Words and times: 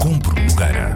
Compro 0.00 0.34
lugar. 0.48 0.94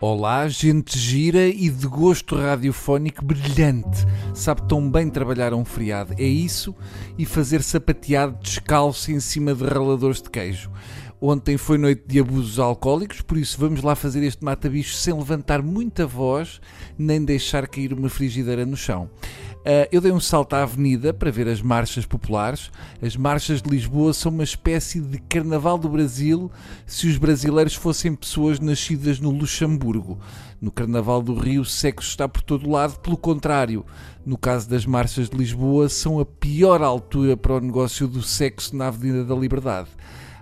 Olá, 0.00 0.48
gente 0.48 0.98
gira 0.98 1.46
e 1.46 1.68
de 1.68 1.86
gosto 1.86 2.34
radiofónico 2.34 3.24
brilhante. 3.24 4.06
Sabe 4.34 4.66
tão 4.66 4.90
bem 4.90 5.10
trabalhar 5.10 5.52
um 5.52 5.64
feriado. 5.64 6.14
É 6.18 6.24
isso 6.24 6.74
e 7.18 7.26
fazer 7.26 7.62
sapateado 7.62 8.38
descalço 8.42 9.12
em 9.12 9.20
cima 9.20 9.54
de 9.54 9.64
raladores 9.64 10.22
de 10.22 10.30
queijo. 10.30 10.70
Ontem 11.20 11.58
foi 11.58 11.76
noite 11.76 12.02
de 12.06 12.18
abusos 12.18 12.58
alcoólicos, 12.58 13.20
por 13.20 13.36
isso 13.36 13.60
vamos 13.60 13.82
lá 13.82 13.94
fazer 13.94 14.22
este 14.22 14.42
mata-bicho 14.42 14.94
sem 14.94 15.12
levantar 15.12 15.60
muita 15.60 16.06
voz 16.06 16.62
nem 16.96 17.22
deixar 17.22 17.68
cair 17.68 17.92
uma 17.92 18.08
frigideira 18.08 18.64
no 18.64 18.74
chão. 18.74 19.10
Uh, 19.60 19.84
eu 19.92 20.00
dei 20.00 20.10
um 20.10 20.20
salto 20.20 20.54
à 20.54 20.62
avenida 20.62 21.12
para 21.12 21.30
ver 21.30 21.46
as 21.46 21.60
marchas 21.60 22.06
populares. 22.06 22.70
As 23.02 23.14
marchas 23.14 23.60
de 23.60 23.68
Lisboa 23.68 24.14
são 24.14 24.32
uma 24.32 24.42
espécie 24.42 25.00
de 25.00 25.18
carnaval 25.18 25.76
do 25.76 25.86
Brasil 25.86 26.50
se 26.86 27.06
os 27.06 27.18
brasileiros 27.18 27.74
fossem 27.74 28.14
pessoas 28.14 28.58
nascidas 28.58 29.20
no 29.20 29.30
Luxemburgo. 29.30 30.18
No 30.60 30.70
carnaval 30.70 31.20
do 31.20 31.34
Rio, 31.34 31.60
o 31.60 31.64
sexo 31.64 32.08
está 32.08 32.26
por 32.26 32.40
todo 32.40 32.70
lado. 32.70 32.98
Pelo 33.00 33.18
contrário, 33.18 33.84
no 34.24 34.38
caso 34.38 34.68
das 34.68 34.86
marchas 34.86 35.28
de 35.28 35.36
Lisboa, 35.36 35.90
são 35.90 36.18
a 36.18 36.24
pior 36.24 36.82
altura 36.82 37.36
para 37.36 37.54
o 37.54 37.60
negócio 37.60 38.08
do 38.08 38.22
sexo 38.22 38.74
na 38.74 38.88
Avenida 38.88 39.24
da 39.24 39.34
Liberdade. 39.34 39.90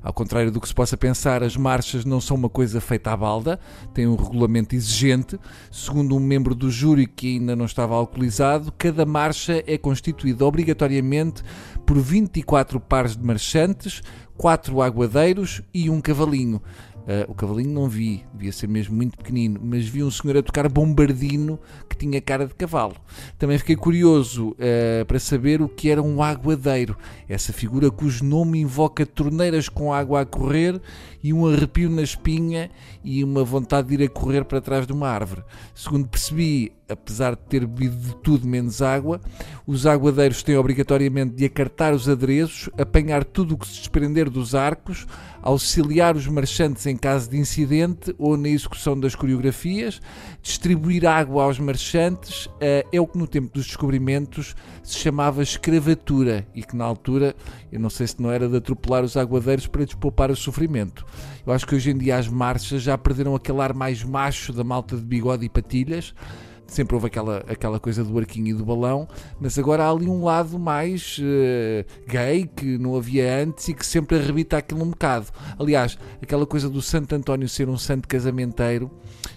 Ao 0.08 0.14
contrário 0.14 0.50
do 0.50 0.58
que 0.58 0.66
se 0.66 0.74
possa 0.74 0.96
pensar, 0.96 1.42
as 1.42 1.54
marchas 1.54 2.02
não 2.02 2.18
são 2.18 2.34
uma 2.34 2.48
coisa 2.48 2.80
feita 2.80 3.12
à 3.12 3.16
balda, 3.16 3.60
têm 3.92 4.06
um 4.06 4.16
regulamento 4.16 4.74
exigente. 4.74 5.38
Segundo 5.70 6.16
um 6.16 6.18
membro 6.18 6.54
do 6.54 6.70
júri 6.70 7.06
que 7.06 7.36
ainda 7.36 7.54
não 7.54 7.66
estava 7.66 7.94
alcoolizado, 7.94 8.72
cada 8.78 9.04
marcha 9.04 9.62
é 9.66 9.76
constituída 9.76 10.46
obrigatoriamente 10.46 11.42
por 11.84 11.98
24 11.98 12.80
pares 12.80 13.18
de 13.18 13.22
marchantes, 13.22 14.00
4 14.38 14.80
aguadeiros 14.80 15.60
e 15.74 15.90
um 15.90 16.00
cavalinho. 16.00 16.62
Uh, 17.06 17.30
o 17.30 17.34
cavalinho 17.34 17.70
não 17.70 17.88
vi, 17.88 18.24
devia 18.34 18.52
ser 18.52 18.66
mesmo 18.66 18.94
muito 18.94 19.16
pequenino, 19.16 19.58
mas 19.62 19.86
vi 19.86 20.02
um 20.04 20.10
senhor 20.10 20.36
a 20.36 20.42
tocar 20.42 20.68
bombardino 20.68 21.58
que 21.88 21.96
tinha 21.96 22.20
cara 22.20 22.46
de 22.46 22.54
cavalo. 22.54 22.96
Também 23.38 23.56
fiquei 23.56 23.76
curioso 23.76 24.50
uh, 24.50 25.04
para 25.06 25.18
saber 25.18 25.62
o 25.62 25.68
que 25.68 25.88
era 25.90 26.02
um 26.02 26.22
aguadeiro, 26.22 26.96
essa 27.26 27.52
figura 27.52 27.90
cujo 27.90 28.24
nome 28.24 28.60
invoca 28.60 29.06
torneiras 29.06 29.68
com 29.68 29.92
água 29.92 30.20
a 30.20 30.26
correr 30.26 30.80
e 31.22 31.32
um 31.32 31.46
arrepio 31.46 31.90
na 31.90 32.02
espinha 32.02 32.70
e 33.02 33.24
uma 33.24 33.42
vontade 33.42 33.88
de 33.88 33.94
ir 33.94 34.06
a 34.06 34.08
correr 34.08 34.44
para 34.44 34.60
trás 34.60 34.86
de 34.86 34.92
uma 34.92 35.08
árvore. 35.08 35.42
Segundo 35.74 36.08
percebi, 36.08 36.72
apesar 36.88 37.34
de 37.34 37.42
ter 37.42 37.66
bebido 37.66 37.96
de 37.96 38.16
tudo 38.16 38.46
menos 38.46 38.80
água, 38.82 39.20
os 39.66 39.86
aguadeiros 39.86 40.42
têm 40.42 40.56
obrigatoriamente 40.56 41.34
de 41.34 41.44
acartar 41.44 41.92
os 41.92 42.08
adereços, 42.08 42.70
apanhar 42.78 43.24
tudo 43.24 43.54
o 43.54 43.58
que 43.58 43.66
se 43.66 43.78
desprender 43.78 44.30
dos 44.30 44.54
arcos, 44.54 45.06
auxiliar 45.42 46.16
os 46.16 46.26
marchantes 46.26 46.86
em 46.86 46.96
caso 46.98 47.30
de 47.30 47.38
incidente 47.38 48.14
ou 48.18 48.36
na 48.36 48.48
execução 48.48 48.98
das 48.98 49.14
coreografias, 49.14 50.00
distribuir 50.42 51.06
água 51.06 51.44
aos 51.44 51.58
marchantes, 51.58 52.48
eh, 52.60 52.84
é 52.92 53.00
o 53.00 53.06
que 53.06 53.16
no 53.16 53.26
tempo 53.26 53.52
dos 53.54 53.66
descobrimentos 53.66 54.54
se 54.82 54.98
chamava 54.98 55.42
escravatura 55.42 56.46
e 56.54 56.62
que 56.62 56.76
na 56.76 56.84
altura, 56.84 57.34
eu 57.72 57.80
não 57.80 57.88
sei 57.88 58.06
se 58.06 58.20
não 58.20 58.30
era 58.30 58.48
de 58.48 58.56
atropelar 58.56 59.04
os 59.04 59.16
aguadeiros 59.16 59.66
para 59.66 59.84
despoupar 59.84 60.30
o 60.30 60.36
sofrimento. 60.36 61.06
Eu 61.46 61.52
acho 61.52 61.66
que 61.66 61.74
hoje 61.74 61.90
em 61.90 61.96
dia 61.96 62.18
as 62.18 62.28
marchas 62.28 62.82
já 62.82 62.98
perderam 62.98 63.34
aquele 63.34 63.60
ar 63.60 63.72
mais 63.72 64.02
macho 64.02 64.52
da 64.52 64.64
malta 64.64 64.96
de 64.96 65.02
bigode 65.02 65.46
e 65.46 65.48
patilhas, 65.48 66.12
sempre 66.68 66.94
houve 66.94 67.08
aquela, 67.08 67.38
aquela 67.48 67.80
coisa 67.80 68.04
do 68.04 68.16
arquinho 68.16 68.48
e 68.48 68.52
do 68.52 68.64
balão, 68.64 69.08
mas 69.40 69.58
agora 69.58 69.84
há 69.84 69.90
ali 69.90 70.08
um 70.08 70.22
lado 70.22 70.58
mais 70.58 71.18
uh, 71.18 71.84
gay 72.06 72.46
que 72.46 72.78
não 72.78 72.94
havia 72.94 73.42
antes 73.42 73.68
e 73.68 73.74
que 73.74 73.84
sempre 73.84 74.18
arrebita 74.18 74.58
aquilo 74.58 74.82
um 74.82 74.90
bocado. 74.90 75.26
Aliás, 75.58 75.98
aquela 76.22 76.46
coisa 76.46 76.68
do 76.68 76.80
Santo 76.80 77.14
António 77.14 77.48
ser 77.48 77.68
um 77.68 77.78
santo 77.78 78.06
casamenteiro 78.06 78.90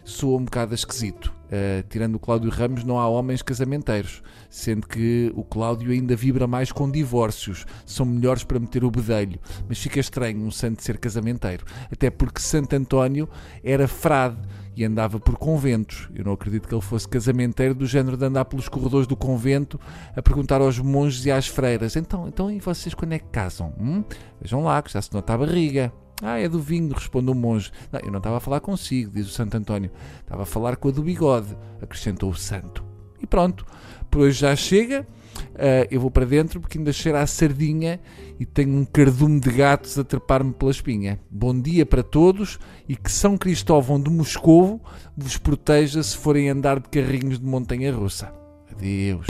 soa 0.03 0.37
um 0.37 0.45
bocado 0.45 0.75
esquisito. 0.75 1.40
Uh, 1.51 1.83
tirando 1.89 2.15
o 2.15 2.19
Cláudio 2.19 2.49
Ramos, 2.49 2.85
não 2.85 2.97
há 2.97 3.09
homens 3.09 3.41
casamenteiros, 3.41 4.23
sendo 4.49 4.87
que 4.87 5.33
o 5.35 5.43
Cláudio 5.43 5.91
ainda 5.91 6.15
vibra 6.15 6.47
mais 6.47 6.71
com 6.71 6.89
divórcios, 6.89 7.65
são 7.85 8.05
melhores 8.05 8.45
para 8.45 8.57
meter 8.57 8.85
o 8.85 8.89
bedelho. 8.89 9.37
Mas 9.67 9.77
fica 9.77 9.99
estranho 9.99 10.39
um 10.39 10.49
santo 10.49 10.81
ser 10.81 10.97
casamenteiro, 10.97 11.65
até 11.91 12.09
porque 12.09 12.39
Santo 12.39 12.73
António 12.73 13.27
era 13.61 13.85
frade 13.85 14.37
e 14.75 14.85
andava 14.85 15.19
por 15.19 15.37
conventos. 15.37 16.09
Eu 16.15 16.23
não 16.23 16.33
acredito 16.33 16.67
que 16.67 16.73
ele 16.73 16.81
fosse 16.81 17.07
casamenteiro 17.07 17.75
do 17.75 17.85
género 17.85 18.15
de 18.15 18.25
andar 18.25 18.45
pelos 18.45 18.69
corredores 18.69 19.05
do 19.05 19.17
convento 19.17 19.79
a 20.15 20.21
perguntar 20.21 20.61
aos 20.61 20.79
monges 20.79 21.25
e 21.25 21.31
às 21.31 21.47
freiras: 21.47 21.95
então, 21.95 22.27
então 22.27 22.49
e 22.49 22.59
vocês 22.59 22.93
quando 22.93 23.13
é 23.13 23.19
que 23.19 23.27
casam? 23.27 23.73
Hum? 23.79 24.03
Vejam 24.41 24.63
lá, 24.63 24.81
que 24.81 24.91
já 24.91 25.01
se 25.01 25.13
nota 25.13 25.33
a 25.33 25.37
barriga. 25.37 25.91
Ah, 26.21 26.39
é 26.39 26.47
do 26.47 26.59
vinho, 26.59 26.93
responde 26.93 27.31
o 27.31 27.35
monge. 27.35 27.71
Não, 27.91 27.99
eu 27.99 28.11
não 28.11 28.17
estava 28.19 28.37
a 28.37 28.39
falar 28.39 28.59
consigo, 28.59 29.11
diz 29.11 29.27
o 29.27 29.31
Santo 29.31 29.57
António. 29.57 29.91
Estava 30.19 30.43
a 30.43 30.45
falar 30.45 30.75
com 30.75 30.89
a 30.89 30.91
do 30.91 31.01
bigode, 31.01 31.57
acrescentou 31.81 32.29
o 32.29 32.35
santo. 32.35 32.83
E 33.19 33.25
pronto, 33.25 33.65
por 34.09 34.21
hoje 34.21 34.39
já 34.39 34.55
chega. 34.55 35.07
Uh, 35.51 35.87
eu 35.89 35.99
vou 35.99 36.11
para 36.11 36.25
dentro 36.25 36.59
porque 36.59 36.77
ainda 36.77 36.93
cheira 36.93 37.21
a 37.21 37.27
sardinha 37.27 37.99
e 38.39 38.45
tenho 38.45 38.75
um 38.75 38.85
cardume 38.85 39.39
de 39.39 39.51
gatos 39.51 39.97
a 39.97 40.03
trepar-me 40.03 40.53
pela 40.53 40.71
espinha. 40.71 41.19
Bom 41.29 41.59
dia 41.59 41.85
para 41.85 42.03
todos 42.03 42.59
e 42.87 42.95
que 42.95 43.11
São 43.11 43.37
Cristóvão 43.37 43.99
de 43.99 44.09
Moscovo 44.09 44.81
vos 45.15 45.37
proteja 45.37 46.03
se 46.03 46.17
forem 46.17 46.49
andar 46.49 46.79
de 46.79 46.89
carrinhos 46.89 47.39
de 47.39 47.45
montanha 47.45 47.93
russa. 47.93 48.31
Adeus. 48.71 49.27